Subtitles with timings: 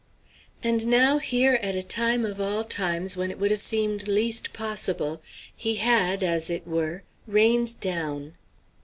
[0.63, 4.51] And now, here at a time of all times when it would have seemed least
[4.51, 5.21] possible,
[5.55, 8.33] he had, as it were, rained down.